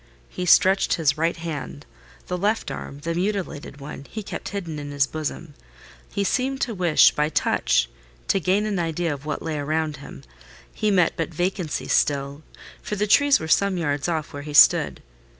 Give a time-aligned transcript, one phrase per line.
[0.29, 1.85] He stretched his right hand
[2.25, 5.53] (the left arm, the mutilated one, he kept hidden in his bosom);
[6.09, 7.87] he seemed to wish by touch
[8.27, 10.23] to gain an idea of what lay around him:
[10.73, 12.41] he met but vacancy still;
[12.81, 15.03] for the trees were some yards off where he stood.